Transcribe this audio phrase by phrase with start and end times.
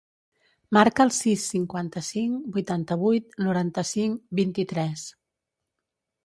[0.77, 5.05] Marca el sis, cinquanta-cinc, vuitanta-vuit, noranta-cinc, vint-i-tres.